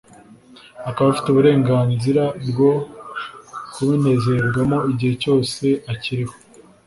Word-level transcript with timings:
akaba 0.89 1.07
afite 1.09 1.27
uburengarizira 1.29 2.23
bwo 2.49 2.71
kubinezererwamo 3.73 4.77
igihe 4.91 5.13
cyose 5.23 5.65
akiriho; 5.93 6.35